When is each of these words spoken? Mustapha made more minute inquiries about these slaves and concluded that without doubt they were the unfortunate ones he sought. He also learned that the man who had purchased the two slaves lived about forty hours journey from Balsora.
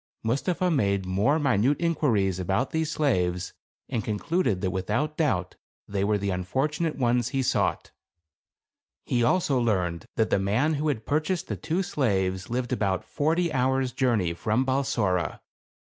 Mustapha 0.23 0.71
made 0.71 1.05
more 1.05 1.37
minute 1.37 1.79
inquiries 1.79 2.39
about 2.39 2.71
these 2.71 2.89
slaves 2.91 3.53
and 3.87 4.03
concluded 4.03 4.59
that 4.61 4.71
without 4.71 5.15
doubt 5.15 5.57
they 5.87 6.03
were 6.03 6.17
the 6.17 6.31
unfortunate 6.31 6.95
ones 6.95 7.29
he 7.29 7.43
sought. 7.43 7.91
He 9.05 9.23
also 9.23 9.59
learned 9.59 10.07
that 10.15 10.31
the 10.31 10.39
man 10.39 10.73
who 10.73 10.87
had 10.87 11.05
purchased 11.05 11.49
the 11.49 11.55
two 11.55 11.83
slaves 11.83 12.49
lived 12.49 12.73
about 12.73 13.03
forty 13.05 13.53
hours 13.53 13.91
journey 13.91 14.33
from 14.33 14.65
Balsora. 14.65 15.39